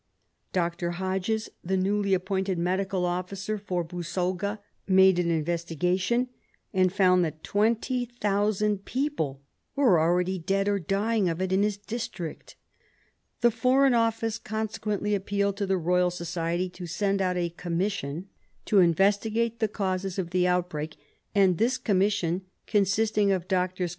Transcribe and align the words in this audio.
Dr. 0.51 0.93
Hodges, 0.93 1.47
the 1.63 1.77
newly 1.77 2.15
appointed 2.15 2.57
Medical 2.57 3.05
Officer 3.05 3.59
for 3.59 3.83
Busoga, 3.83 4.57
made 4.87 5.19
an 5.19 5.29
investigation 5.29 6.27
and 6.73 6.91
found 6.91 7.23
that 7.23 7.43
20,000 7.43 8.83
people 8.83 9.43
were 9.75 9.99
already 9.99 10.39
dead 10.39 10.67
or 10.67 10.79
dying 10.79 11.29
of 11.29 11.39
it 11.39 11.51
in 11.51 11.61
his 11.61 11.77
district. 11.77 12.55
The 13.41 13.51
Foreign 13.51 13.93
Office 13.93 14.39
consequently 14.39 15.13
appealed 15.13 15.55
to 15.57 15.67
the 15.67 15.77
Royal 15.77 16.09
Society 16.09 16.67
to 16.71 16.87
send 16.87 17.21
out 17.21 17.37
a 17.37 17.51
Commission 17.51 18.27
to 18.65 18.79
investigate 18.79 19.59
the 19.59 19.67
causes 19.67 20.17
of 20.17 20.31
the 20.31 20.47
outbreak, 20.47 20.95
and 21.35 21.59
this 21.59 21.77
Commission, 21.77 22.41
consisting 22.65 23.31
of 23.31 23.47
Drs. 23.47 23.89